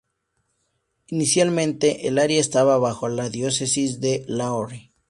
[1.09, 4.89] Inicialmente, el área estaba bajo la Diócesis de Lahore.